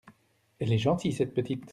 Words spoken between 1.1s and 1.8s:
cette petite…